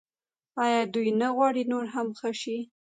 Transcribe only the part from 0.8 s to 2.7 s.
دوی نه غواړي نور هم ښه شي؟